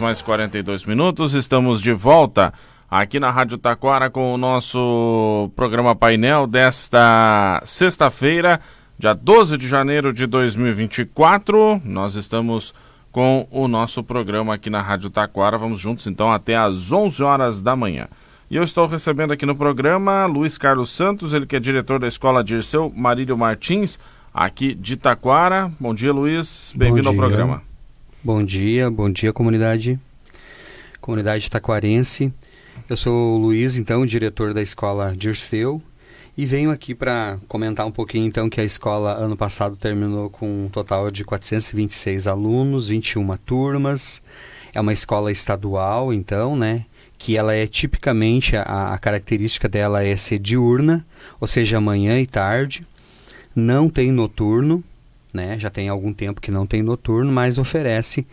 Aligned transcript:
mais 0.00 0.22
42 0.22 0.86
minutos, 0.86 1.34
estamos 1.34 1.78
de 1.78 1.92
volta 1.92 2.54
aqui 2.90 3.20
na 3.20 3.30
Rádio 3.30 3.58
Taquara 3.58 4.08
com 4.08 4.32
o 4.32 4.38
nosso 4.38 5.50
programa 5.54 5.94
painel 5.94 6.46
desta 6.46 7.60
sexta-feira, 7.66 8.62
dia 8.98 9.12
12 9.12 9.58
de 9.58 9.68
janeiro 9.68 10.10
de 10.10 10.26
2024. 10.26 11.82
Nós 11.84 12.14
estamos 12.14 12.72
com 13.12 13.46
o 13.50 13.68
nosso 13.68 14.02
programa 14.02 14.54
aqui 14.54 14.70
na 14.70 14.80
Rádio 14.80 15.10
Taquara. 15.10 15.58
Vamos 15.58 15.82
juntos 15.82 16.06
então 16.06 16.32
até 16.32 16.56
às 16.56 16.90
11 16.90 17.22
horas 17.22 17.60
da 17.60 17.76
manhã. 17.76 18.08
E 18.50 18.56
eu 18.56 18.64
estou 18.64 18.86
recebendo 18.86 19.34
aqui 19.34 19.44
no 19.44 19.54
programa 19.54 20.24
Luiz 20.24 20.56
Carlos 20.56 20.88
Santos, 20.96 21.34
ele 21.34 21.44
que 21.44 21.56
é 21.56 21.60
diretor 21.60 21.98
da 21.98 22.08
Escola 22.08 22.42
Dirceu 22.42 22.90
Marílio 22.96 23.36
Martins, 23.36 23.98
aqui 24.32 24.74
de 24.74 24.96
Taquara. 24.96 25.70
Bom 25.78 25.94
dia, 25.94 26.10
Luiz. 26.10 26.72
Bem-vindo 26.74 27.10
ao 27.10 27.14
programa. 27.14 27.73
Bom 28.24 28.42
dia, 28.42 28.90
bom 28.90 29.10
dia 29.10 29.34
comunidade, 29.34 30.00
comunidade 30.98 31.50
taquarense. 31.50 32.32
Eu 32.88 32.96
sou 32.96 33.34
o 33.34 33.36
Luiz, 33.36 33.76
então, 33.76 34.06
diretor 34.06 34.54
da 34.54 34.62
escola 34.62 35.14
Dirceu, 35.14 35.82
e 36.34 36.46
venho 36.46 36.70
aqui 36.70 36.94
para 36.94 37.38
comentar 37.46 37.86
um 37.86 37.90
pouquinho, 37.90 38.26
então, 38.26 38.48
que 38.48 38.62
a 38.62 38.64
escola 38.64 39.12
ano 39.12 39.36
passado 39.36 39.76
terminou 39.76 40.30
com 40.30 40.64
um 40.64 40.68
total 40.70 41.10
de 41.10 41.22
426 41.22 42.26
alunos, 42.26 42.88
21 42.88 43.36
turmas. 43.36 44.22
É 44.72 44.80
uma 44.80 44.94
escola 44.94 45.30
estadual, 45.30 46.10
então, 46.10 46.56
né? 46.56 46.86
Que 47.18 47.36
ela 47.36 47.54
é 47.54 47.66
tipicamente, 47.66 48.56
a, 48.56 48.94
a 48.94 48.96
característica 48.96 49.68
dela 49.68 50.02
é 50.02 50.16
ser 50.16 50.38
diurna, 50.38 51.04
ou 51.38 51.46
seja, 51.46 51.78
manhã 51.78 52.18
e 52.18 52.26
tarde. 52.26 52.86
Não 53.54 53.86
tem 53.86 54.10
noturno, 54.10 54.82
né? 55.34 55.58
Já 55.58 55.68
tem 55.68 55.88
algum 55.88 56.12
tempo 56.12 56.40
que 56.40 56.50
não 56.50 56.66
tem 56.66 56.82
noturno, 56.82 57.30
mas 57.30 57.58
oferece 57.58 58.26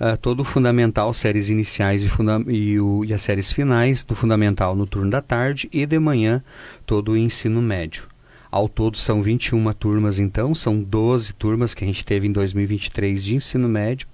uh, 0.00 0.16
todo 0.16 0.40
o 0.40 0.44
fundamental, 0.44 1.12
séries 1.12 1.50
iniciais 1.50 2.02
e, 2.02 2.08
e, 2.50 2.80
o, 2.80 3.04
e, 3.04 3.12
as 3.12 3.22
séries 3.22 3.52
finais 3.52 4.02
do 4.02 4.14
fundamental 4.14 4.74
no 4.74 4.86
turno 4.86 5.10
da 5.10 5.20
tarde 5.20 5.68
e 5.72 5.84
de 5.84 5.98
manhã 5.98 6.42
todo 6.86 7.12
o 7.12 7.16
ensino 7.16 7.60
médio. 7.60 8.04
Ao 8.50 8.66
todo 8.66 8.96
são 8.96 9.22
21 9.22 9.72
turmas, 9.74 10.18
então, 10.18 10.54
são 10.54 10.82
12 10.82 11.34
turmas 11.34 11.74
que 11.74 11.84
a 11.84 11.86
gente 11.86 12.02
teve 12.02 12.26
em 12.26 12.32
2023 12.32 13.22
de 13.22 13.36
ensino 13.36 13.68
médio 13.68 14.08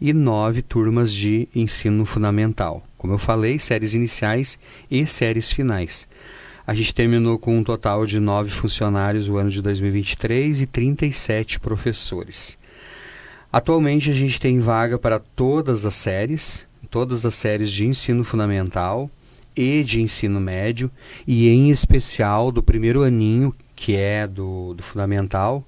e 0.00 0.12
9 0.12 0.62
turmas 0.62 1.12
de 1.12 1.48
ensino 1.52 2.06
fundamental. 2.06 2.84
Como 2.96 3.12
eu 3.14 3.18
falei, 3.18 3.58
séries 3.58 3.94
iniciais 3.94 4.60
e 4.88 5.04
séries 5.08 5.50
finais. 5.50 6.08
A 6.70 6.72
gente 6.72 6.94
terminou 6.94 7.36
com 7.36 7.58
um 7.58 7.64
total 7.64 8.06
de 8.06 8.20
nove 8.20 8.48
funcionários 8.48 9.28
o 9.28 9.36
ano 9.36 9.50
de 9.50 9.60
2023 9.60 10.62
e 10.62 10.66
37 10.66 11.58
professores. 11.58 12.56
Atualmente 13.52 14.08
a 14.08 14.14
gente 14.14 14.38
tem 14.38 14.60
vaga 14.60 14.96
para 14.96 15.18
todas 15.18 15.84
as 15.84 15.96
séries, 15.96 16.68
todas 16.88 17.26
as 17.26 17.34
séries 17.34 17.72
de 17.72 17.88
ensino 17.88 18.22
fundamental 18.22 19.10
e 19.56 19.82
de 19.82 20.00
ensino 20.00 20.38
médio, 20.38 20.88
e 21.26 21.48
em 21.48 21.70
especial 21.70 22.52
do 22.52 22.62
primeiro 22.62 23.02
aninho, 23.02 23.52
que 23.74 23.96
é 23.96 24.28
do, 24.28 24.72
do 24.74 24.82
fundamental. 24.84 25.66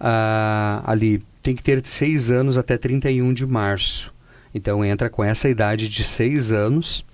Uh, 0.00 0.84
ali 0.84 1.20
tem 1.42 1.56
que 1.56 1.64
ter 1.64 1.84
seis 1.84 2.30
anos 2.30 2.56
até 2.56 2.78
31 2.78 3.32
de 3.32 3.44
março. 3.44 4.14
Então 4.54 4.84
entra 4.84 5.10
com 5.10 5.24
essa 5.24 5.48
idade 5.48 5.88
de 5.88 6.04
seis 6.04 6.52
anos 6.52 7.04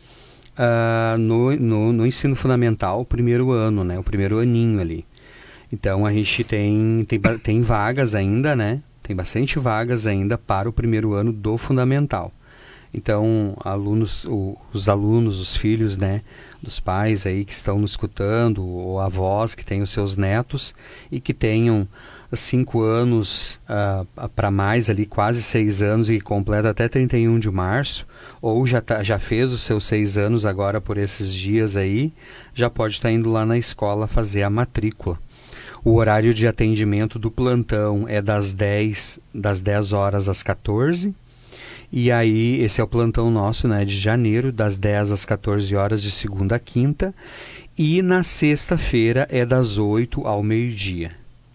uh, 0.58 1.18
no, 1.18 1.52
no, 1.56 1.92
no, 1.92 2.06
ensino 2.06 2.34
fundamental, 2.34 3.00
o 3.00 3.04
primeiro 3.04 3.50
ano, 3.50 3.84
né? 3.84 3.98
O 3.98 4.02
primeiro 4.02 4.38
aninho 4.38 4.80
ali. 4.80 5.04
Então 5.72 6.06
a 6.06 6.12
gente 6.12 6.44
tem, 6.44 7.04
tem, 7.08 7.20
tem 7.38 7.62
vagas 7.62 8.14
ainda, 8.14 8.54
né? 8.54 8.82
Tem 9.02 9.14
bastante 9.14 9.58
vagas 9.58 10.06
ainda 10.06 10.38
para 10.38 10.68
o 10.68 10.72
primeiro 10.72 11.12
ano 11.12 11.32
do 11.32 11.58
fundamental. 11.58 12.32
Então, 12.94 13.56
alunos, 13.64 14.24
o, 14.24 14.56
os 14.72 14.88
alunos, 14.88 15.40
os 15.40 15.56
filhos, 15.56 15.96
né, 15.96 16.22
dos 16.62 16.78
pais 16.78 17.26
aí 17.26 17.44
que 17.44 17.52
estão 17.52 17.76
nos 17.76 17.90
escutando, 17.90 18.64
ou 18.64 19.00
avós 19.00 19.56
que 19.56 19.64
têm 19.64 19.82
os 19.82 19.90
seus 19.90 20.16
netos 20.16 20.72
e 21.10 21.20
que 21.20 21.34
tenham 21.34 21.88
cinco 22.32 22.82
anos 22.82 23.60
uh, 23.68 24.06
ah, 24.16 24.28
para 24.28 24.50
mais 24.50 24.90
ali, 24.90 25.06
quase 25.06 25.42
seis 25.42 25.82
anos 25.82 26.08
e 26.10 26.20
completa 26.20 26.70
até 26.70 26.88
31 26.88 27.38
de 27.38 27.50
março, 27.50 28.06
ou 28.40 28.66
já, 28.66 28.80
tá, 28.80 29.02
já 29.02 29.18
fez 29.18 29.52
os 29.52 29.62
seus 29.62 29.84
seis 29.86 30.16
anos 30.18 30.44
agora 30.44 30.80
por 30.80 30.98
esses 30.98 31.32
dias 31.32 31.76
aí, 31.76 32.12
já 32.54 32.68
pode 32.68 32.94
estar 32.94 33.08
tá 33.08 33.12
indo 33.12 33.30
lá 33.30 33.44
na 33.44 33.58
escola 33.58 34.06
fazer 34.06 34.42
a 34.42 34.50
matrícula. 34.50 35.18
O 35.84 35.96
horário 35.96 36.32
de 36.32 36.46
atendimento 36.46 37.18
do 37.18 37.30
plantão 37.30 38.06
é 38.08 38.22
das 38.22 38.54
10, 38.54 39.20
das 39.34 39.60
10 39.60 39.92
horas 39.92 40.28
às 40.28 40.42
14 40.42 41.14
e 41.96 42.10
aí, 42.10 42.60
esse 42.60 42.80
é 42.80 42.84
o 42.84 42.88
plantão 42.88 43.30
nosso, 43.30 43.68
né, 43.68 43.84
de 43.84 43.96
janeiro, 43.96 44.50
das 44.50 44.76
10 44.76 45.12
às 45.12 45.24
14 45.24 45.76
horas, 45.76 46.02
de 46.02 46.10
segunda 46.10 46.56
a 46.56 46.58
quinta. 46.58 47.14
E 47.78 48.02
na 48.02 48.24
sexta-feira 48.24 49.28
é 49.30 49.46
das 49.46 49.78
8 49.78 50.26
ao 50.26 50.42
meio-dia. 50.42 51.12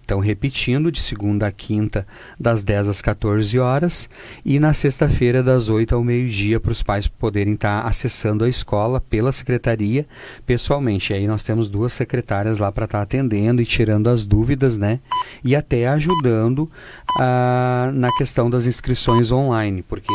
Então, 0.09 0.19
repetindo, 0.19 0.91
de 0.91 0.99
segunda 0.99 1.45
a 1.45 1.51
quinta, 1.51 2.03
das 2.39 2.63
10 2.63 2.89
às 2.89 2.99
14 2.99 3.59
horas, 3.59 4.09
e 4.43 4.59
na 4.59 4.73
sexta-feira, 4.73 5.43
das 5.43 5.69
8 5.69 5.93
ao 5.93 6.03
meio-dia, 6.03 6.59
para 6.59 6.71
os 6.71 6.81
pais 6.81 7.07
poderem 7.07 7.53
estar 7.53 7.81
acessando 7.85 8.43
a 8.43 8.49
escola 8.49 8.99
pela 8.99 9.31
secretaria 9.31 10.07
pessoalmente. 10.47 11.13
E 11.13 11.15
aí 11.15 11.27
nós 11.27 11.43
temos 11.43 11.69
duas 11.69 11.93
secretárias 11.93 12.57
lá 12.57 12.71
para 12.71 12.85
estar 12.85 13.03
atendendo 13.03 13.61
e 13.61 13.67
tirando 13.67 14.09
as 14.09 14.25
dúvidas, 14.25 14.77
né? 14.77 14.99
E 15.43 15.55
até 15.55 15.87
ajudando 15.87 16.67
ah, 17.15 17.91
na 17.93 18.11
questão 18.17 18.49
das 18.49 18.65
inscrições 18.65 19.31
online, 19.31 19.83
porque 19.83 20.11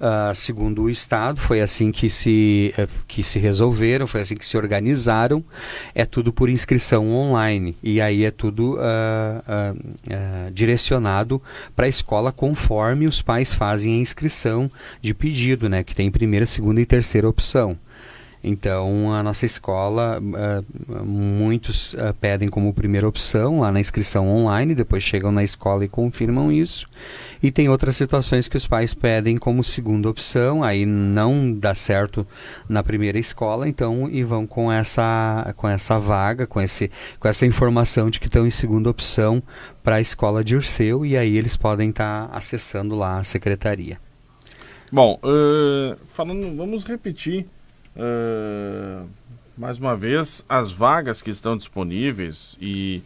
Uh, 0.00 0.34
segundo 0.34 0.84
o 0.84 0.88
Estado, 0.88 1.38
foi 1.38 1.60
assim 1.60 1.92
que 1.92 2.08
se, 2.08 2.72
uh, 2.78 2.88
que 3.06 3.22
se 3.22 3.38
resolveram, 3.38 4.06
foi 4.06 4.22
assim 4.22 4.34
que 4.34 4.46
se 4.46 4.56
organizaram. 4.56 5.44
É 5.94 6.06
tudo 6.06 6.32
por 6.32 6.48
inscrição 6.48 7.10
online. 7.10 7.76
E 7.82 8.00
aí 8.00 8.24
é 8.24 8.30
tudo 8.30 8.78
uh, 8.78 10.50
direcionado 10.54 11.42
para 11.76 11.84
a 11.84 11.88
escola 11.88 12.32
conforme 12.32 13.06
os 13.06 13.20
pais 13.20 13.52
fazem 13.52 13.94
a 13.94 13.98
inscrição 13.98 14.70
de 15.02 15.12
pedido, 15.12 15.68
né? 15.68 15.84
Que 15.84 15.94
tem 15.94 16.10
primeira, 16.10 16.46
segunda 16.46 16.80
e 16.80 16.86
terceira 16.86 17.28
opção. 17.28 17.78
Então, 18.42 19.12
a 19.12 19.22
nossa 19.22 19.44
escola, 19.44 20.18
uh, 20.18 21.04
muitos 21.04 21.92
uh, 21.92 22.14
pedem 22.18 22.48
como 22.48 22.72
primeira 22.72 23.06
opção 23.06 23.60
lá 23.60 23.70
na 23.70 23.80
inscrição 23.80 24.28
online, 24.28 24.74
depois 24.74 25.02
chegam 25.02 25.30
na 25.30 25.44
escola 25.44 25.84
e 25.84 25.88
confirmam 25.88 26.50
isso. 26.50 26.88
E 27.42 27.50
tem 27.50 27.68
outras 27.68 27.96
situações 27.96 28.48
que 28.48 28.56
os 28.56 28.66
pais 28.66 28.94
pedem 28.94 29.36
como 29.36 29.62
segunda 29.62 30.08
opção, 30.08 30.62
aí 30.62 30.86
não 30.86 31.52
dá 31.52 31.74
certo 31.74 32.26
na 32.66 32.82
primeira 32.82 33.18
escola, 33.18 33.68
então 33.68 34.08
e 34.10 34.22
vão 34.22 34.46
com 34.46 34.72
essa 34.72 35.52
com 35.56 35.68
essa 35.68 35.98
vaga, 35.98 36.46
com 36.46 36.60
esse 36.60 36.90
com 37.18 37.28
essa 37.28 37.44
informação 37.44 38.08
de 38.08 38.18
que 38.18 38.26
estão 38.26 38.46
em 38.46 38.50
segunda 38.50 38.88
opção 38.88 39.42
para 39.82 39.96
a 39.96 40.00
escola 40.00 40.42
de 40.42 40.56
Urseu 40.56 41.04
e 41.04 41.16
aí 41.16 41.36
eles 41.36 41.56
podem 41.56 41.90
estar 41.90 42.28
tá 42.28 42.36
acessando 42.36 42.94
lá 42.94 43.18
a 43.18 43.24
secretaria. 43.24 43.98
Bom, 44.90 45.20
uh, 45.22 45.96
falando, 46.06 46.56
vamos 46.56 46.84
repetir 46.84 47.46
uh, 48.00 49.08
mais 49.56 49.78
uma 49.78 49.96
vez, 49.96 50.44
as 50.48 50.72
vagas 50.72 51.20
que 51.22 51.30
estão 51.30 51.56
disponíveis 51.56 52.56
e 52.60 53.02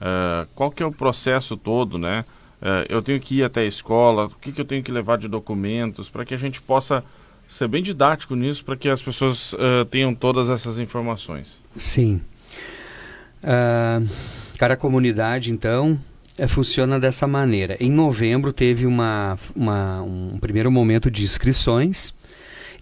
uh, 0.00 0.48
qual 0.54 0.70
que 0.70 0.82
é 0.82 0.86
o 0.86 0.92
processo 0.92 1.56
todo, 1.56 1.98
né? 1.98 2.24
Uh, 2.60 2.86
eu 2.88 3.02
tenho 3.02 3.20
que 3.20 3.36
ir 3.36 3.44
até 3.44 3.60
a 3.60 3.66
escola, 3.66 4.26
o 4.26 4.30
que, 4.30 4.52
que 4.52 4.60
eu 4.60 4.64
tenho 4.64 4.82
que 4.82 4.92
levar 4.92 5.18
de 5.18 5.28
documentos, 5.28 6.08
para 6.08 6.24
que 6.24 6.34
a 6.34 6.38
gente 6.38 6.60
possa 6.60 7.04
ser 7.48 7.68
bem 7.68 7.82
didático 7.82 8.34
nisso, 8.34 8.64
para 8.64 8.76
que 8.76 8.88
as 8.88 9.02
pessoas 9.02 9.54
tenham 9.90 10.14
todas 10.14 10.48
essas 10.48 10.78
informações. 10.78 11.58
Sim. 11.76 12.18
cara, 14.56 14.72
a 14.72 14.76
comunidade, 14.76 15.52
então, 15.52 16.00
é, 16.38 16.48
funciona 16.48 16.98
dessa 16.98 17.26
maneira. 17.26 17.76
Em 17.78 17.90
novembro 17.90 18.52
teve 18.52 18.86
uma, 18.86 19.38
uma, 19.54 20.02
um 20.02 20.38
primeiro 20.40 20.70
momento 20.70 21.10
de 21.10 21.22
inscrições 21.22 22.14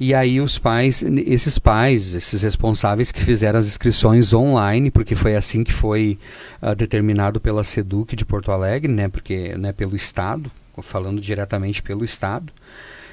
e 0.01 0.15
aí 0.15 0.41
os 0.41 0.57
pais, 0.57 1.03
esses 1.03 1.59
pais, 1.59 2.15
esses 2.15 2.41
responsáveis 2.41 3.13
que 3.13 3.23
fizeram 3.23 3.59
as 3.59 3.67
inscrições 3.67 4.33
online, 4.33 4.91
porque 4.91 5.15
foi 5.15 5.37
assim 5.37 5.63
que 5.63 5.75
foi 5.75 6.19
uh, 6.63 6.75
determinado 6.75 7.39
pela 7.39 7.63
SEDUC 7.63 8.17
de 8.17 8.25
Porto 8.25 8.51
Alegre, 8.51 8.91
né, 8.91 9.09
porque 9.09 9.55
né, 9.59 9.73
pelo 9.73 9.95
Estado, 9.95 10.51
falando 10.83 11.21
diretamente 11.21 11.83
pelo 11.83 12.03
Estado. 12.03 12.51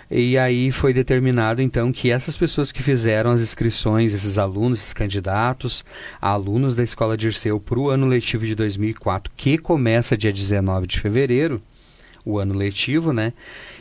E 0.10 0.38
aí 0.38 0.72
foi 0.72 0.94
determinado 0.94 1.62
então 1.62 1.92
que 1.92 2.10
essas 2.10 2.38
pessoas 2.38 2.72
que 2.72 2.82
fizeram 2.82 3.32
as 3.32 3.42
inscrições, 3.42 4.14
esses 4.14 4.38
alunos, 4.38 4.80
esses 4.80 4.94
candidatos, 4.94 5.84
alunos 6.22 6.74
da 6.74 6.84
Escola 6.84 7.18
de 7.18 7.28
Irseu 7.28 7.60
para 7.60 7.78
o 7.78 7.90
ano 7.90 8.06
letivo 8.06 8.46
de 8.46 8.56
2004, 8.56 9.34
que 9.36 9.58
começa 9.58 10.16
dia 10.16 10.32
19 10.32 10.88
de 10.88 11.02
fevereiro, 11.02 11.62
o 12.28 12.40
ano 12.40 12.54
letivo, 12.54 13.14
né? 13.14 13.34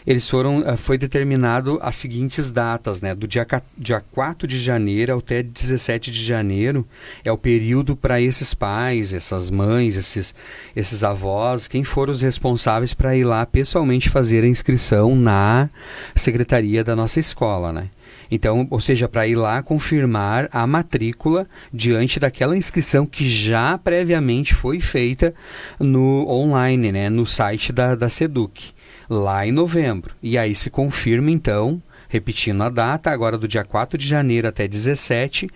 eles 0.06 0.30
foram, 0.30 0.60
uh, 0.60 0.76
foi 0.76 0.96
determinado 0.96 1.80
as 1.82 1.96
seguintes 1.96 2.50
datas, 2.50 3.02
né? 3.02 3.14
Do 3.14 3.26
dia, 3.26 3.44
dia 3.76 4.00
4 4.12 4.46
de 4.46 4.60
janeiro 4.60 5.18
até 5.18 5.42
17 5.42 6.10
de 6.12 6.22
janeiro 6.22 6.86
é 7.24 7.32
o 7.32 7.36
período 7.36 7.96
para 7.96 8.20
esses 8.20 8.54
pais, 8.54 9.12
essas 9.12 9.50
mães, 9.50 9.96
esses, 9.96 10.32
esses 10.76 11.02
avós, 11.02 11.66
quem 11.66 11.82
foram 11.82 12.12
os 12.12 12.20
responsáveis 12.20 12.94
para 12.94 13.16
ir 13.16 13.24
lá 13.24 13.44
pessoalmente 13.44 14.08
fazer 14.08 14.44
a 14.44 14.48
inscrição 14.48 15.16
na 15.16 15.68
secretaria 16.14 16.84
da 16.84 16.94
nossa 16.94 17.18
escola, 17.18 17.72
né? 17.72 17.90
Então, 18.30 18.66
ou 18.70 18.80
seja, 18.80 19.08
para 19.08 19.26
ir 19.26 19.36
lá 19.36 19.62
confirmar 19.62 20.48
a 20.52 20.66
matrícula 20.66 21.46
diante 21.72 22.18
daquela 22.18 22.56
inscrição 22.56 23.06
que 23.06 23.28
já 23.28 23.78
previamente 23.78 24.54
foi 24.54 24.80
feita 24.80 25.34
no 25.78 26.26
online, 26.28 26.92
né, 26.92 27.10
no 27.10 27.26
site 27.26 27.72
da, 27.72 27.94
da 27.94 28.08
Seduc, 28.08 28.72
lá 29.08 29.46
em 29.46 29.52
novembro. 29.52 30.14
E 30.22 30.36
aí 30.36 30.54
se 30.54 30.70
confirma 30.70 31.30
então 31.30 31.80
Repetindo 32.08 32.62
a 32.62 32.68
data, 32.68 33.10
agora 33.10 33.36
do 33.36 33.48
dia 33.48 33.64
4 33.64 33.98
de 33.98 34.06
janeiro 34.06 34.46
até 34.48 34.66
17, 34.68 35.48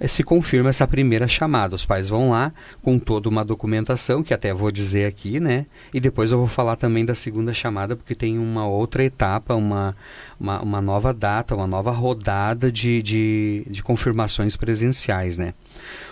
eh, 0.00 0.08
se 0.08 0.22
confirma 0.22 0.70
essa 0.70 0.86
primeira 0.86 1.28
chamada. 1.28 1.76
Os 1.76 1.84
pais 1.84 2.08
vão 2.08 2.30
lá 2.30 2.52
com 2.82 2.98
toda 2.98 3.28
uma 3.28 3.44
documentação, 3.44 4.22
que 4.22 4.32
até 4.32 4.52
vou 4.52 4.70
dizer 4.70 5.06
aqui, 5.06 5.40
né? 5.40 5.66
E 5.92 6.00
depois 6.00 6.30
eu 6.30 6.38
vou 6.38 6.46
falar 6.46 6.76
também 6.76 7.04
da 7.04 7.14
segunda 7.14 7.52
chamada, 7.52 7.96
porque 7.96 8.14
tem 8.14 8.38
uma 8.38 8.66
outra 8.66 9.04
etapa, 9.04 9.54
uma, 9.54 9.96
uma, 10.38 10.60
uma 10.60 10.80
nova 10.80 11.12
data, 11.12 11.54
uma 11.54 11.66
nova 11.66 11.90
rodada 11.90 12.70
de, 12.72 13.02
de, 13.02 13.66
de 13.68 13.82
confirmações 13.82 14.56
presenciais, 14.56 15.38
né? 15.38 15.54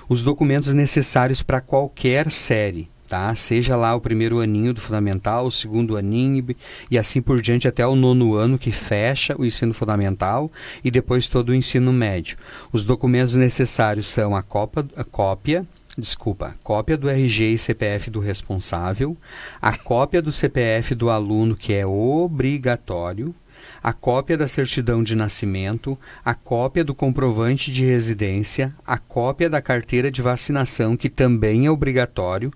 Os 0.08 0.22
documentos 0.22 0.72
necessários 0.72 1.42
para 1.42 1.60
qualquer 1.60 2.30
série 2.30 2.88
tá? 3.06 3.34
Seja 3.34 3.76
lá 3.76 3.94
o 3.94 4.00
primeiro 4.00 4.40
aninho 4.40 4.74
do 4.74 4.80
fundamental, 4.80 5.46
o 5.46 5.50
segundo 5.50 5.96
aninho 5.96 6.44
e 6.90 6.98
assim 6.98 7.22
por 7.22 7.40
diante 7.40 7.68
até 7.68 7.86
o 7.86 7.96
nono 7.96 8.34
ano 8.34 8.58
que 8.58 8.72
fecha 8.72 9.34
o 9.38 9.44
ensino 9.44 9.72
fundamental 9.72 10.50
e 10.84 10.90
depois 10.90 11.28
todo 11.28 11.50
o 11.50 11.54
ensino 11.54 11.92
médio. 11.92 12.36
Os 12.72 12.84
documentos 12.84 13.36
necessários 13.36 14.06
são 14.06 14.34
a 14.34 14.42
cópia, 14.42 14.84
a 14.96 15.04
cópia 15.04 15.66
desculpa, 15.98 16.54
cópia 16.62 16.96
do 16.96 17.08
RG 17.08 17.54
e 17.54 17.58
CPF 17.58 18.10
do 18.10 18.20
responsável, 18.20 19.16
a 19.62 19.76
cópia 19.76 20.20
do 20.20 20.30
CPF 20.30 20.94
do 20.94 21.08
aluno 21.08 21.56
que 21.56 21.72
é 21.72 21.86
obrigatório, 21.86 23.34
a 23.82 23.92
cópia 23.92 24.36
da 24.36 24.48
certidão 24.48 25.02
de 25.02 25.14
nascimento, 25.14 25.98
a 26.24 26.34
cópia 26.34 26.84
do 26.84 26.94
comprovante 26.94 27.72
de 27.72 27.84
residência, 27.84 28.74
a 28.86 28.98
cópia 28.98 29.48
da 29.48 29.62
carteira 29.62 30.10
de 30.10 30.22
vacinação, 30.22 30.96
que 30.96 31.08
também 31.08 31.66
é 31.66 31.70
obrigatório. 31.70 32.52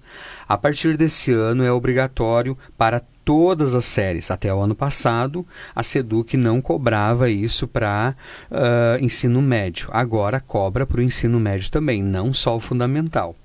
A 0.48 0.58
partir 0.58 0.96
desse 0.96 1.32
ano 1.32 1.62
é 1.62 1.72
obrigatório 1.72 2.56
para 2.76 3.02
todas 3.24 3.74
as 3.74 3.84
séries. 3.84 4.30
Até 4.30 4.52
o 4.52 4.60
ano 4.60 4.74
passado, 4.74 5.46
a 5.74 5.82
SEDUC 5.82 6.36
não 6.36 6.60
cobrava 6.60 7.30
isso 7.30 7.68
para 7.68 8.16
uh, 8.50 9.04
ensino 9.04 9.40
médio. 9.40 9.88
Agora 9.92 10.40
cobra 10.40 10.84
para 10.84 11.00
o 11.00 11.02
ensino 11.02 11.38
médio 11.38 11.70
também, 11.70 12.02
não 12.02 12.32
só 12.32 12.56
o 12.56 12.60
fundamental. 12.60 13.36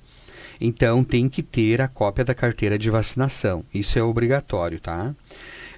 Então 0.60 1.04
tem 1.04 1.28
que 1.30 1.44
ter 1.44 1.82
a 1.82 1.88
cópia 1.88 2.26
da 2.26 2.34
carteira 2.34 2.80
de 2.80 2.90
vacinação. 2.90 3.64
Isso 3.74 4.00
é 4.00 4.04
obrigatório, 4.04 4.80
tá? 4.80 5.14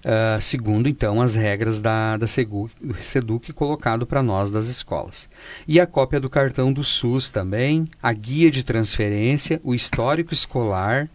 Uh, 0.08 0.42
segundo 0.42 0.88
então 0.88 1.22
as 1.22 1.36
regras 1.36 1.82
da, 1.82 2.16
da 2.16 2.26
SEDUC 2.28 3.52
colocado 3.54 4.08
para 4.08 4.24
nós 4.24 4.50
das 4.50 4.68
escolas. 4.70 5.30
E 5.68 5.80
a 5.80 5.86
cópia 5.86 6.20
do 6.20 6.30
cartão 6.30 6.72
do 6.72 6.84
SUS 6.84 7.30
também, 7.30 7.86
a 8.02 8.14
guia 8.14 8.50
de 8.50 8.64
transferência, 8.64 9.60
o 9.64 9.76
histórico 9.76 10.34
escolar, 10.34 11.10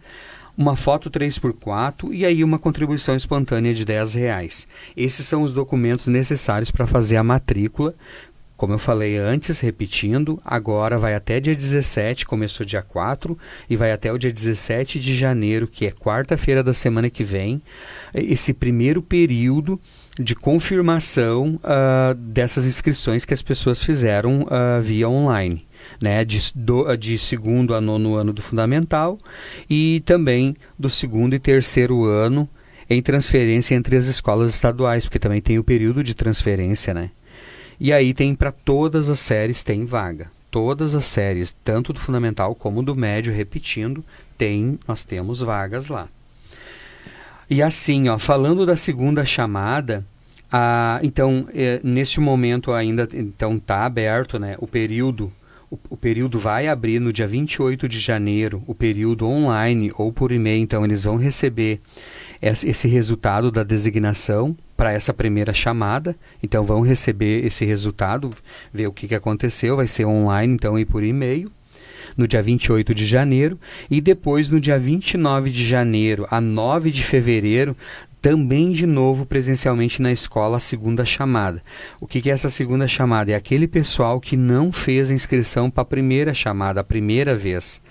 uma 0.55 0.75
foto 0.75 1.09
3x4 1.09 2.09
e 2.11 2.23
aí 2.25 2.43
uma 2.43 2.59
contribuição 2.59 3.15
espontânea 3.15 3.73
de 3.73 3.83
10 3.83 4.13
reais. 4.13 4.67
Esses 4.95 5.25
são 5.25 5.41
os 5.41 5.51
documentos 5.51 6.05
necessários 6.05 6.69
para 6.69 6.85
fazer 6.85 7.17
a 7.17 7.23
matrícula 7.23 7.95
como 8.63 8.75
eu 8.75 8.79
falei 8.79 9.17
antes, 9.17 9.59
repetindo, 9.59 10.39
agora 10.45 10.97
vai 10.97 11.13
até 11.13 11.37
dia 11.37 11.53
17, 11.53 12.25
começou 12.25 12.65
dia 12.65 12.81
4, 12.81 13.37
e 13.69 13.75
vai 13.75 13.91
até 13.91 14.09
o 14.09 14.17
dia 14.17 14.31
17 14.31 15.01
de 15.01 15.17
janeiro, 15.17 15.67
que 15.67 15.85
é 15.85 15.91
quarta-feira 15.91 16.63
da 16.63 16.73
semana 16.73 17.09
que 17.09 17.25
vem, 17.25 17.61
esse 18.13 18.53
primeiro 18.53 19.01
período 19.01 19.77
de 20.17 20.33
confirmação 20.33 21.59
uh, 21.61 22.15
dessas 22.15 22.65
inscrições 22.65 23.25
que 23.25 23.33
as 23.33 23.41
pessoas 23.41 23.83
fizeram 23.83 24.43
uh, 24.43 24.81
via 24.81 25.09
online. 25.09 25.67
Né, 26.01 26.23
de, 26.23 26.39
do, 26.55 26.95
de 26.95 27.17
segundo 27.17 27.75
a 27.75 27.81
nono 27.81 28.15
ano 28.15 28.31
do 28.31 28.41
fundamental 28.41 29.19
e 29.69 30.01
também 30.05 30.55
do 30.79 30.89
segundo 30.89 31.33
e 31.35 31.39
terceiro 31.39 32.05
ano 32.05 32.47
em 32.89 33.01
transferência 33.01 33.75
entre 33.75 33.97
as 33.97 34.05
escolas 34.05 34.53
estaduais, 34.53 35.03
porque 35.03 35.19
também 35.19 35.41
tem 35.41 35.59
o 35.59 35.63
período 35.63 36.01
de 36.01 36.13
transferência, 36.13 36.93
né? 36.93 37.11
E 37.79 37.91
aí 37.91 38.13
tem 38.13 38.35
para 38.35 38.51
todas 38.51 39.09
as 39.09 39.19
séries 39.19 39.63
tem 39.63 39.85
vaga. 39.85 40.31
Todas 40.51 40.93
as 40.93 41.05
séries, 41.05 41.55
tanto 41.63 41.91
do 41.93 41.99
fundamental 41.99 42.53
como 42.53 42.83
do 42.83 42.95
médio, 42.95 43.33
repetindo, 43.33 44.05
tem, 44.37 44.77
nós 44.87 45.03
temos 45.03 45.41
vagas 45.41 45.87
lá. 45.87 46.07
E 47.49 47.61
assim, 47.61 48.07
ó, 48.07 48.17
falando 48.19 48.65
da 48.65 48.77
segunda 48.77 49.25
chamada, 49.25 50.05
a, 50.51 50.99
então, 51.01 51.47
é, 51.53 51.79
neste 51.83 52.19
momento 52.19 52.71
ainda 52.71 53.09
então 53.13 53.57
tá 53.57 53.85
aberto, 53.85 54.37
né, 54.37 54.55
o 54.59 54.67
período 54.67 55.31
o, 55.73 55.79
o, 55.89 55.97
período 55.97 56.37
vai 56.37 56.67
abrir 56.67 56.99
no 56.99 57.11
dia 57.11 57.27
28 57.27 57.89
de 57.89 57.99
janeiro, 57.99 58.61
o 58.67 58.75
período 58.75 59.25
online 59.25 59.91
ou 59.97 60.13
por 60.13 60.31
e-mail, 60.31 60.61
então 60.61 60.85
eles 60.85 61.05
vão 61.05 61.17
receber 61.17 61.81
esse 62.39 62.87
resultado 62.87 63.51
da 63.51 63.63
designação 63.63 64.55
para 64.83 64.91
essa 64.91 65.13
primeira 65.13 65.53
chamada. 65.53 66.13
Então 66.43 66.65
vão 66.65 66.81
receber 66.81 67.45
esse 67.45 67.63
resultado, 67.63 68.29
ver 68.73 68.85
o 68.87 68.91
que, 68.91 69.07
que 69.07 69.15
aconteceu, 69.15 69.77
vai 69.77 69.87
ser 69.87 70.03
online 70.03 70.55
então 70.55 70.77
e 70.77 70.83
por 70.83 71.05
e-mail. 71.05 71.49
No 72.17 72.27
dia 72.27 72.43
28 72.43 72.93
de 72.93 73.05
janeiro 73.05 73.57
e 73.89 74.01
depois 74.01 74.49
no 74.49 74.59
dia 74.59 74.77
29 74.77 75.51
de 75.51 75.65
janeiro 75.65 76.27
a 76.29 76.41
9 76.41 76.91
de 76.91 77.01
fevereiro, 77.01 77.77
também 78.21 78.73
de 78.73 78.85
novo 78.85 79.25
presencialmente 79.25 80.01
na 80.01 80.11
escola 80.11 80.57
a 80.57 80.59
segunda 80.59 81.05
chamada. 81.05 81.63
O 82.01 82.05
que, 82.05 82.21
que 82.21 82.29
é 82.29 82.33
essa 82.33 82.49
segunda 82.49 82.85
chamada? 82.85 83.31
É 83.31 83.35
aquele 83.35 83.69
pessoal 83.69 84.19
que 84.19 84.35
não 84.35 84.69
fez 84.69 85.09
a 85.09 85.13
inscrição 85.13 85.69
para 85.69 85.83
a 85.83 85.85
primeira 85.85 86.33
chamada, 86.33 86.81
a 86.81 86.83
primeira 86.83 87.33
vez. 87.33 87.81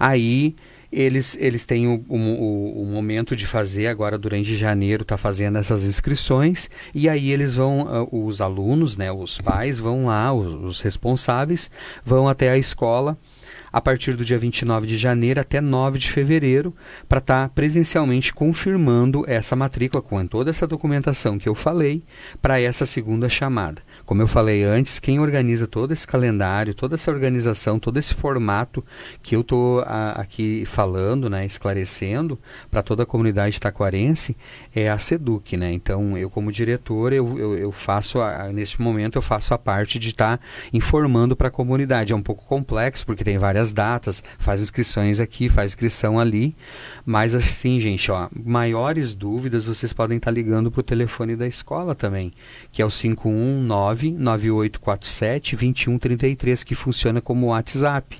Aí 0.00 0.56
eles, 0.92 1.36
eles 1.38 1.64
têm 1.64 1.86
o, 1.86 2.04
o, 2.08 2.82
o, 2.82 2.84
momento 2.86 3.36
de 3.36 3.46
fazer 3.46 3.86
agora 3.86 4.18
durante 4.18 4.56
janeiro, 4.56 5.02
está 5.02 5.16
fazendo 5.16 5.58
essas 5.58 5.84
inscrições, 5.84 6.68
e 6.94 7.08
aí 7.08 7.30
eles 7.30 7.54
vão, 7.54 7.82
uh, 7.82 8.26
os 8.26 8.40
alunos, 8.40 8.96
né, 8.96 9.12
os 9.12 9.38
pais 9.38 9.78
vão 9.78 10.06
lá, 10.06 10.32
os, 10.32 10.52
os 10.64 10.80
responsáveis, 10.80 11.70
vão 12.04 12.28
até 12.28 12.50
a 12.50 12.58
escola 12.58 13.16
a 13.72 13.80
partir 13.80 14.16
do 14.16 14.24
dia 14.24 14.38
29 14.38 14.86
de 14.86 14.98
janeiro 14.98 15.40
até 15.40 15.60
9 15.60 15.98
de 15.98 16.10
fevereiro, 16.10 16.74
para 17.08 17.18
estar 17.18 17.48
tá 17.48 17.54
presencialmente 17.54 18.34
confirmando 18.34 19.24
essa 19.28 19.54
matrícula 19.54 20.02
com 20.02 20.26
toda 20.26 20.50
essa 20.50 20.66
documentação 20.66 21.38
que 21.38 21.48
eu 21.48 21.54
falei 21.54 22.02
para 22.42 22.60
essa 22.60 22.84
segunda 22.84 23.28
chamada. 23.28 23.82
Como 24.04 24.22
eu 24.22 24.26
falei 24.26 24.62
antes, 24.64 24.98
quem 24.98 25.20
organiza 25.20 25.66
todo 25.66 25.92
esse 25.92 26.06
calendário, 26.06 26.74
toda 26.74 26.94
essa 26.94 27.10
organização, 27.10 27.78
todo 27.78 27.98
esse 27.98 28.14
formato 28.14 28.84
que 29.22 29.36
eu 29.36 29.40
estou 29.42 29.84
aqui 30.14 30.64
falando, 30.66 31.28
né, 31.30 31.44
esclarecendo 31.44 32.38
para 32.70 32.82
toda 32.82 33.02
a 33.02 33.06
comunidade 33.06 33.60
taquarense, 33.60 34.36
é 34.74 34.90
a 34.90 34.98
SEDUC. 34.98 35.56
Né? 35.56 35.72
Então, 35.72 36.16
eu 36.16 36.30
como 36.30 36.50
diretor, 36.50 37.12
eu, 37.12 37.38
eu, 37.38 37.56
eu 37.56 37.72
faço, 37.72 38.20
a, 38.20 38.52
nesse 38.52 38.80
momento, 38.80 39.16
eu 39.16 39.22
faço 39.22 39.54
a 39.54 39.58
parte 39.58 39.98
de 39.98 40.08
estar 40.08 40.38
tá 40.38 40.44
informando 40.72 41.36
para 41.36 41.48
a 41.48 41.50
comunidade. 41.50 42.12
É 42.12 42.16
um 42.16 42.22
pouco 42.22 42.44
complexo, 42.44 43.06
porque 43.06 43.24
tem 43.24 43.38
várias 43.38 43.72
datas, 43.72 44.22
faz 44.38 44.60
inscrições 44.60 45.20
aqui, 45.20 45.48
faz 45.48 45.72
inscrição 45.72 46.18
ali, 46.18 46.54
mas 47.04 47.34
assim, 47.34 47.78
gente, 47.80 48.10
ó, 48.10 48.28
maiores 48.44 49.14
dúvidas 49.14 49.66
vocês 49.66 49.92
podem 49.92 50.16
estar 50.16 50.30
tá 50.30 50.34
ligando 50.34 50.70
para 50.70 50.80
o 50.80 50.82
telefone 50.82 51.36
da 51.36 51.46
escola 51.46 51.94
também, 51.94 52.32
que 52.72 52.82
é 52.82 52.84
o 52.84 52.90
519 52.90 53.89
99847 53.94 55.56
2133, 55.56 56.64
que 56.64 56.74
funciona 56.74 57.20
como 57.20 57.48
WhatsApp. 57.48 58.16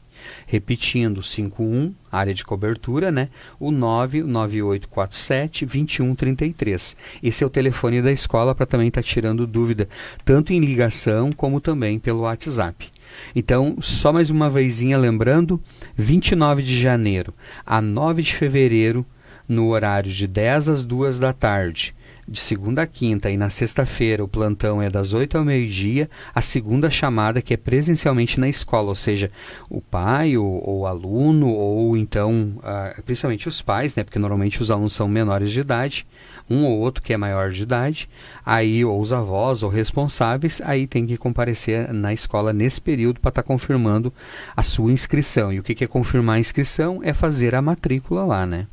Repetindo, 0.47 1.23
51, 1.23 1.95
área 2.13 2.35
de 2.35 2.45
cobertura, 2.45 3.11
né? 3.11 3.31
O 3.59 3.71
99847 3.71 5.65
2133. 5.65 6.97
Esse 7.23 7.43
é 7.43 7.47
o 7.47 7.51
telefone 7.51 8.03
da 8.03 8.13
escola 8.13 8.55
para 8.55 8.67
também 8.67 8.89
estar 8.89 9.03
tá 9.03 9.07
tirando 9.07 9.47
dúvida, 9.47 9.89
tanto 10.25 10.53
em 10.53 10.61
ligação 10.61 11.31
como 11.33 11.61
também 11.61 11.99
pelo 11.99 12.21
WhatsApp. 12.21 12.91
Então, 13.35 13.77
só 13.81 14.13
mais 14.13 14.31
uma 14.31 14.51
vezinha 14.51 14.99
lembrando, 14.99 15.61
29 15.97 16.63
de 16.63 16.79
janeiro 16.81 17.35
a 17.65 17.81
9 17.81 18.23
de 18.23 18.35
fevereiro, 18.35 19.05
no 19.49 19.69
horário 19.69 20.11
de 20.13 20.27
10 20.29 20.69
às 20.69 20.85
2 20.85 21.19
da 21.19 21.33
tarde, 21.33 21.95
de 22.31 22.39
segunda 22.39 22.83
a 22.83 22.87
quinta, 22.87 23.29
e 23.29 23.37
na 23.37 23.51
sexta-feira 23.51 24.23
o 24.23 24.29
plantão 24.29 24.81
é 24.81 24.89
das 24.89 25.13
8 25.13 25.37
ao 25.37 25.45
meio-dia, 25.45 26.09
a 26.33 26.41
segunda 26.41 26.89
chamada 26.89 27.43
que 27.43 27.53
é 27.53 27.57
presencialmente 27.57 28.39
na 28.39 28.49
escola, 28.49 28.91
ou 28.91 28.95
seja, 28.95 29.33
o 29.69 29.81
pai, 29.81 30.37
ou 30.37 30.81
o 30.81 30.87
aluno, 30.87 31.49
ou 31.49 31.97
então, 31.97 32.55
uh, 32.59 33.03
principalmente 33.03 33.49
os 33.49 33.61
pais, 33.61 33.97
né, 33.97 34.05
porque 34.05 34.19
normalmente 34.19 34.63
os 34.63 34.71
alunos 34.71 34.93
são 34.93 35.09
menores 35.09 35.51
de 35.51 35.59
idade, 35.59 36.07
um 36.49 36.65
ou 36.65 36.79
outro 36.79 37.03
que 37.03 37.13
é 37.13 37.17
maior 37.17 37.51
de 37.51 37.63
idade, 37.63 38.09
aí 38.47 38.85
ou 38.85 39.01
os 39.01 39.13
avós 39.13 39.65
ou 39.65 39.69
responsáveis, 39.69 40.63
aí 40.65 40.87
tem 40.87 41.05
que 41.07 41.17
comparecer 41.17 41.93
na 41.93 42.13
escola 42.13 42.53
nesse 42.53 42.81
período 42.81 43.19
para 43.19 43.31
estar 43.31 43.43
tá 43.43 43.47
confirmando 43.47 44.13
a 44.57 44.63
sua 44.63 44.93
inscrição. 44.93 45.53
E 45.53 45.59
o 45.59 45.65
que, 45.65 45.75
que 45.75 45.85
é 45.85 45.89
confirmar 45.89 46.37
a 46.37 46.41
inscrição? 46.41 47.01
É 47.03 47.13
fazer 47.13 47.57
a 47.57 47.63
matrícula 47.63 48.25
lá, 48.25 48.47
né? 48.47 48.69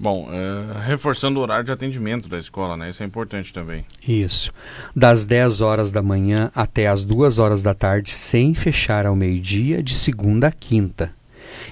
Bom, 0.00 0.28
é, 0.30 0.86
reforçando 0.86 1.40
o 1.40 1.42
horário 1.42 1.64
de 1.64 1.72
atendimento 1.72 2.28
da 2.28 2.38
escola, 2.38 2.76
né? 2.76 2.90
Isso 2.90 3.02
é 3.02 3.06
importante 3.06 3.52
também. 3.52 3.84
Isso. 4.06 4.52
Das 4.94 5.24
10 5.24 5.60
horas 5.60 5.90
da 5.90 6.02
manhã 6.02 6.50
até 6.54 6.86
as 6.86 7.04
2 7.04 7.38
horas 7.38 7.62
da 7.62 7.74
tarde, 7.74 8.10
sem 8.10 8.54
fechar 8.54 9.06
ao 9.06 9.16
meio-dia, 9.16 9.82
de 9.82 9.94
segunda 9.94 10.48
a 10.48 10.52
quinta. 10.52 11.12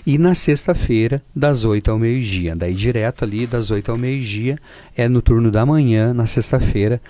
E 0.04 0.18
na 0.18 0.34
sexta-feira, 0.34 1.22
das 1.34 1.64
8 1.64 1.90
ao 1.90 1.98
meio-dia. 1.98 2.56
Daí 2.56 2.74
direto 2.74 3.24
ali, 3.24 3.46
das 3.46 3.70
8 3.70 3.90
ao 3.90 3.96
meio-dia, 3.98 4.58
é 4.96 5.08
no 5.08 5.22
turno 5.22 5.50
da 5.50 5.64
manhã, 5.64 6.12
na 6.12 6.26
sexta-feira, 6.26 7.00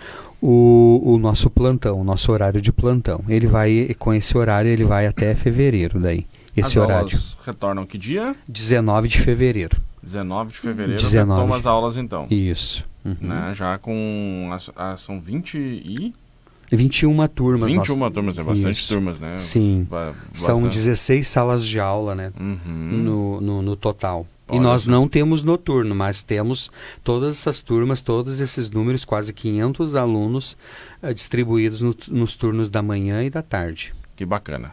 o, 0.40 1.00
o 1.04 1.18
nosso 1.18 1.49
plantão, 1.49 2.00
o 2.00 2.04
nosso 2.04 2.30
horário 2.32 2.61
de 2.61 2.73
plantão. 2.73 3.25
Ele 3.28 3.46
vai, 3.46 3.94
com 3.99 4.12
esse 4.12 4.37
horário, 4.37 4.70
ele 4.70 4.85
vai 4.85 5.06
até 5.06 5.35
fevereiro 5.35 5.99
daí. 5.99 6.26
Esse 6.56 6.78
As 6.78 6.85
horário. 6.85 7.18
Retornam 7.44 7.87
que 7.87 7.99
dia? 7.99 8.35
19 8.49 9.08
de 9.08 9.20
fevereiro. 9.20 9.76
19 10.06 10.52
de 10.52 10.58
fevereiro 10.58 11.02
19. 11.02 11.30
retoma 11.30 11.56
as 11.56 11.66
aulas 11.66 11.96
então. 11.96 12.26
Isso. 12.30 12.84
Uhum. 13.04 13.16
Né? 13.20 13.52
Já 13.54 13.76
com. 13.78 14.48
As, 14.52 14.70
as, 14.75 15.02
são 15.02 15.20
20 15.20 15.58
e. 15.58 16.14
21 16.72 17.28
turmas. 17.28 17.70
21 17.70 17.96
nós... 17.96 18.12
turmas, 18.12 18.38
é 18.38 18.42
bastante 18.42 18.76
Isso. 18.78 18.88
turmas, 18.88 19.20
né? 19.20 19.38
Sim. 19.38 19.86
Ba 19.88 20.14
São 20.34 20.62
bastante. 20.62 20.75
16 20.75 21.28
salas 21.28 21.64
de 21.64 21.78
aula, 21.78 22.14
né? 22.14 22.32
Uhum. 22.38 22.58
No, 22.66 23.40
no, 23.40 23.62
no 23.62 23.76
total. 23.76 24.26
Olha 24.48 24.56
e 24.56 24.60
nós 24.60 24.82
só. 24.82 24.90
não 24.90 25.08
temos 25.08 25.42
noturno, 25.44 25.94
mas 25.94 26.22
temos 26.22 26.70
todas 27.04 27.36
essas 27.36 27.62
turmas, 27.62 28.00
todos 28.00 28.40
esses 28.40 28.70
números, 28.70 29.04
quase 29.04 29.32
500 29.32 29.94
alunos 29.96 30.56
eh, 31.02 31.12
distribuídos 31.12 31.80
no- 31.80 31.94
nos 32.08 32.34
turnos 32.36 32.70
da 32.70 32.80
manhã 32.82 33.22
e 33.25 33.30
da 33.30 33.42
tarde. 33.42 33.92
Que 34.16 34.25
bacana. 34.25 34.72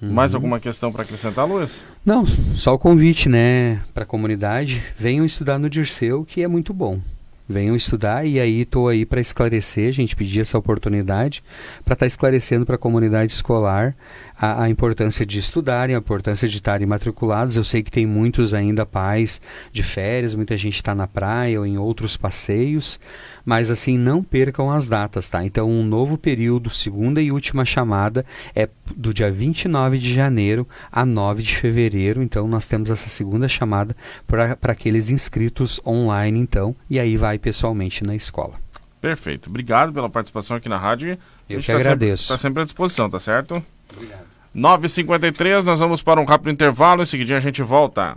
Uhum. 0.00 0.12
Mais 0.12 0.34
alguma 0.34 0.60
questão 0.60 0.92
para 0.92 1.02
acrescentar, 1.02 1.46
Luiz? 1.46 1.84
Não, 2.04 2.26
só 2.26 2.74
o 2.74 2.78
convite, 2.78 3.28
né, 3.28 3.80
para 3.94 4.04
a 4.04 4.06
comunidade. 4.06 4.82
Venham 4.96 5.24
estudar 5.24 5.58
no 5.58 5.70
Dirceu, 5.70 6.24
que 6.24 6.42
é 6.42 6.48
muito 6.48 6.74
bom. 6.74 7.00
Venham 7.48 7.76
estudar 7.76 8.26
e 8.26 8.40
aí 8.40 8.62
estou 8.62 8.88
aí 8.88 9.06
para 9.06 9.20
esclarecer, 9.20 9.88
a 9.88 9.92
gente 9.92 10.16
pedir 10.16 10.40
essa 10.40 10.58
oportunidade 10.58 11.44
para 11.84 11.94
estar 11.94 12.06
esclarecendo 12.06 12.66
para 12.66 12.74
a 12.74 12.78
comunidade 12.78 13.30
escolar 13.30 13.94
a, 14.36 14.64
a 14.64 14.68
importância 14.68 15.24
de 15.24 15.38
estudarem, 15.38 15.94
a 15.94 15.98
importância 16.00 16.48
de 16.48 16.56
estarem 16.56 16.88
matriculados. 16.88 17.54
Eu 17.54 17.62
sei 17.62 17.84
que 17.84 17.90
tem 17.90 18.04
muitos 18.04 18.52
ainda 18.52 18.84
pais 18.84 19.40
de 19.72 19.84
férias, 19.84 20.34
muita 20.34 20.56
gente 20.56 20.74
está 20.74 20.92
na 20.92 21.06
praia 21.06 21.60
ou 21.60 21.64
em 21.64 21.78
outros 21.78 22.16
passeios, 22.16 22.98
mas 23.46 23.70
assim, 23.70 23.96
não 23.96 24.24
percam 24.24 24.70
as 24.70 24.88
datas, 24.88 25.28
tá? 25.28 25.44
Então, 25.44 25.70
um 25.70 25.84
novo 25.84 26.18
período, 26.18 26.68
segunda 26.68 27.22
e 27.22 27.30
última 27.30 27.64
chamada, 27.64 28.26
é 28.54 28.68
do 28.96 29.14
dia 29.14 29.30
29 29.30 29.98
de 29.98 30.12
janeiro 30.12 30.68
a 30.90 31.06
9 31.06 31.44
de 31.44 31.56
fevereiro. 31.56 32.20
Então, 32.22 32.48
nós 32.48 32.66
temos 32.66 32.90
essa 32.90 33.08
segunda 33.08 33.46
chamada 33.46 33.96
para 34.26 34.72
aqueles 34.72 35.08
inscritos 35.08 35.80
online, 35.86 36.40
então, 36.40 36.74
e 36.90 36.98
aí 36.98 37.16
vai 37.16 37.38
pessoalmente 37.38 38.02
na 38.02 38.16
escola. 38.16 38.54
Perfeito. 39.00 39.48
Obrigado 39.48 39.92
pela 39.92 40.10
participação 40.10 40.56
aqui 40.56 40.68
na 40.68 40.76
rádio. 40.76 41.16
Eu 41.48 41.60
que 41.60 41.66
tá 41.66 41.76
agradeço. 41.76 42.24
Está 42.24 42.38
sempre 42.38 42.62
à 42.62 42.64
disposição, 42.64 43.08
tá 43.08 43.20
certo? 43.20 43.62
Obrigado. 43.94 44.26
9h53, 44.56 45.62
nós 45.62 45.78
vamos 45.78 46.02
para 46.02 46.20
um 46.20 46.24
rápido 46.24 46.50
intervalo. 46.50 47.02
Em 47.02 47.06
seguida 47.06 47.36
a 47.36 47.40
gente 47.40 47.62
volta. 47.62 48.16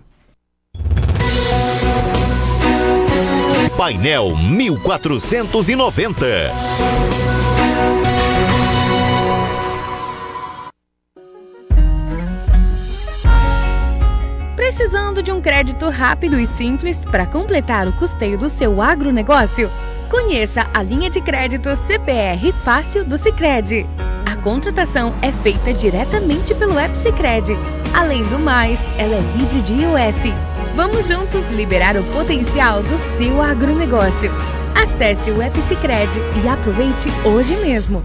Painel 3.79 4.35
1490. 4.35 6.51
Precisando 14.57 15.23
de 15.23 15.31
um 15.31 15.39
crédito 15.39 15.87
rápido 15.87 16.37
e 16.37 16.45
simples 16.45 16.97
para 17.05 17.25
completar 17.25 17.87
o 17.87 17.93
custeio 17.93 18.37
do 18.37 18.49
seu 18.49 18.81
agronegócio? 18.81 19.71
Conheça 20.09 20.69
a 20.73 20.83
linha 20.83 21.09
de 21.09 21.21
crédito 21.21 21.73
CPR 21.77 22.51
Fácil 22.65 23.05
do 23.05 23.17
Sicredi. 23.17 23.87
A 24.29 24.35
contratação 24.35 25.15
é 25.21 25.31
feita 25.31 25.73
diretamente 25.73 26.53
pelo 26.53 26.77
app 26.77 26.97
Sicredi. 26.97 27.53
Além 27.93 28.25
do 28.25 28.39
mais, 28.39 28.81
ela 28.97 29.15
é 29.15 29.21
livre 29.37 29.61
de 29.61 29.73
IOF. 29.73 30.48
Vamos 30.79 31.09
juntos 31.09 31.45
liberar 31.49 31.97
o 31.97 32.03
potencial 32.13 32.81
do 32.81 33.17
seu 33.17 33.41
agronegócio. 33.41 34.31
Acesse 34.73 35.29
o 35.29 35.41
app 35.41 35.61
Sicredi 35.63 36.17
e 36.41 36.47
aproveite 36.47 37.09
hoje 37.25 37.53
mesmo. 37.57 38.01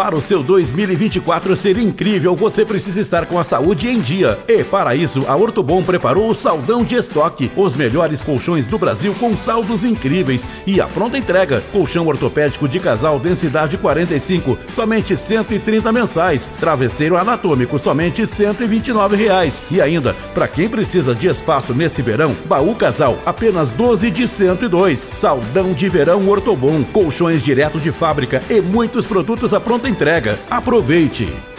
Para 0.00 0.16
o 0.16 0.22
seu 0.22 0.42
2024 0.42 1.54
ser 1.54 1.76
incrível, 1.76 2.34
você 2.34 2.64
precisa 2.64 3.02
estar 3.02 3.26
com 3.26 3.38
a 3.38 3.44
saúde 3.44 3.86
em 3.86 4.00
dia. 4.00 4.38
E 4.48 4.64
para 4.64 4.96
isso, 4.96 5.26
a 5.28 5.36
Ortobon 5.36 5.82
preparou 5.82 6.30
o 6.30 6.34
Saldão 6.34 6.82
de 6.82 6.96
Estoque, 6.96 7.52
os 7.54 7.76
melhores 7.76 8.22
colchões 8.22 8.66
do 8.66 8.78
Brasil 8.78 9.14
com 9.20 9.36
saldos 9.36 9.84
incríveis 9.84 10.48
e 10.66 10.80
a 10.80 10.86
pronta 10.86 11.18
entrega. 11.18 11.62
Colchão 11.70 12.06
ortopédico 12.06 12.66
de 12.66 12.80
casal 12.80 13.20
densidade 13.20 13.76
45, 13.76 14.58
somente 14.72 15.18
130 15.18 15.92
mensais. 15.92 16.50
Travesseiro 16.58 17.18
anatômico, 17.18 17.78
somente 17.78 18.26
129 18.26 19.16
reais. 19.16 19.62
E 19.70 19.82
ainda, 19.82 20.16
para 20.32 20.48
quem 20.48 20.66
precisa 20.66 21.14
de 21.14 21.26
espaço 21.26 21.74
nesse 21.74 22.00
verão, 22.00 22.34
baú 22.46 22.74
casal, 22.74 23.18
apenas 23.26 23.70
12 23.72 24.10
de 24.10 24.26
102. 24.26 24.98
Saldão 24.98 25.74
de 25.74 25.90
verão 25.90 26.26
Ortobon, 26.26 26.84
colchões 26.84 27.42
direto 27.42 27.78
de 27.78 27.92
fábrica 27.92 28.42
e 28.48 28.62
muitos 28.62 29.04
produtos 29.04 29.52
à 29.52 29.60
pronta 29.60 29.89
entrega. 29.90 30.38
Aproveite! 30.48 31.49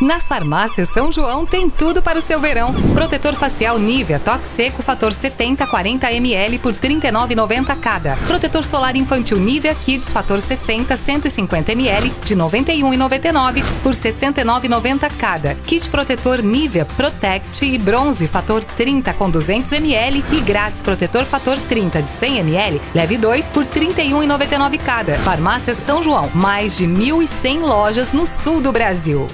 Nas 0.00 0.28
farmácias 0.28 0.90
São 0.90 1.10
João 1.10 1.44
tem 1.44 1.68
tudo 1.68 2.00
para 2.00 2.18
o 2.18 2.22
seu 2.22 2.40
verão. 2.40 2.72
Protetor 2.94 3.34
facial 3.34 3.80
Nivea 3.80 4.20
Toque 4.20 4.46
Seco 4.46 4.80
Fator 4.80 5.12
70 5.12 5.66
40 5.66 6.12
ml 6.12 6.58
por 6.60 6.72
R$ 6.72 6.78
39,90 6.78 7.80
cada. 7.80 8.16
Protetor 8.18 8.64
solar 8.64 8.94
infantil 8.94 9.38
Nivea 9.38 9.74
Kids 9.74 10.12
Fator 10.12 10.40
60 10.40 10.96
150 10.96 11.72
ml 11.72 12.10
de 12.24 12.34
R$ 12.34 12.40
91,99 12.40 13.64
por 13.82 13.92
R$ 13.92 13.98
69,90 13.98 15.10
cada. 15.18 15.56
Kit 15.66 15.88
protetor 15.90 16.42
Nivea 16.42 16.84
Protect 16.84 17.64
e 17.64 17.76
Bronze 17.76 18.28
Fator 18.28 18.62
30 18.62 19.12
com 19.14 19.28
200 19.28 19.72
ml 19.72 20.24
e 20.30 20.40
grátis 20.40 20.80
protetor 20.80 21.24
Fator 21.24 21.58
30 21.58 22.02
de 22.02 22.10
100 22.10 22.38
ml, 22.38 22.80
leve 22.94 23.18
2 23.18 23.46
por 23.46 23.64
R$ 23.64 23.70
31,99 23.94 24.78
cada. 24.78 25.16
Farmácias 25.16 25.78
São 25.78 26.04
João, 26.04 26.30
mais 26.32 26.76
de 26.76 26.86
1.100 26.86 27.60
lojas 27.62 28.12
no 28.12 28.28
sul 28.28 28.60
do 28.60 28.70
Brasil. 28.70 29.26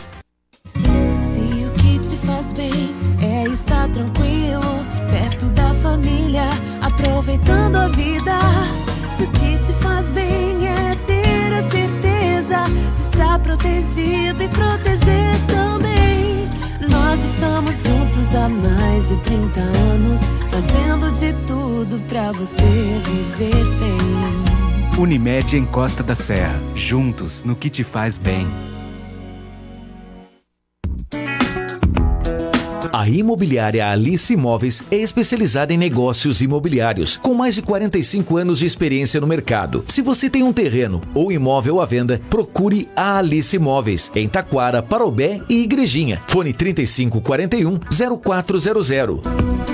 Bem 2.55 2.95
é 3.21 3.45
estar 3.49 3.89
tranquilo, 3.89 4.85
perto 5.11 5.47
da 5.47 5.75
família, 5.75 6.49
aproveitando 6.81 7.77
a 7.77 7.89
vida. 7.89 8.39
Se 9.17 9.25
o 9.25 9.31
que 9.31 9.59
te 9.59 9.73
faz 9.75 10.11
bem 10.11 10.67
é 10.67 10.95
ter 11.07 11.53
a 11.53 11.63
certeza 11.71 12.65
de 12.95 13.01
estar 13.01 13.39
protegido 13.41 14.43
e 14.43 14.49
proteger 14.49 15.37
também. 15.47 16.49
Nós 16.89 17.21
estamos 17.33 17.83
juntos 17.83 18.35
há 18.35 18.49
mais 18.49 19.09
de 19.09 19.17
30 19.19 19.61
anos, 19.61 20.21
fazendo 20.51 21.13
de 21.13 21.33
tudo 21.47 22.01
pra 22.09 22.33
você 22.33 23.01
viver 23.05 23.65
bem. 23.79 24.99
Unimed 24.99 25.57
em 25.57 25.67
Costa 25.67 26.03
da 26.03 26.15
Serra, 26.15 26.59
juntos 26.77 27.43
no 27.45 27.57
que 27.57 27.69
te 27.69 27.83
faz 27.83 28.17
bem. 28.17 28.47
A 32.97 33.09
imobiliária 33.09 33.91
Alice 33.91 34.33
Imóveis 34.33 34.81
é 34.89 34.95
especializada 34.95 35.75
em 35.75 35.77
negócios 35.77 36.41
imobiliários, 36.41 37.17
com 37.17 37.35
mais 37.35 37.57
de 37.57 37.61
45 37.61 38.37
anos 38.37 38.61
de 38.61 38.67
experiência 38.67 39.21
no 39.21 39.27
mercado. 39.27 39.85
Se 39.89 40.01
você 40.01 40.31
tem 40.31 40.45
um 40.45 40.53
terreno 40.53 41.03
ou 41.13 41.33
imóvel 41.33 41.81
à 41.81 41.87
venda, 41.87 42.21
procure 42.31 42.89
a 42.95 43.19
Alice 43.19 43.57
Imóveis, 43.57 44.13
em 44.15 44.29
Taquara, 44.29 44.81
Parobé 44.81 45.41
e 45.49 45.65
Igrejinha. 45.65 46.23
Fone 46.29 46.53
3541 46.53 47.81
0400. 48.23 49.74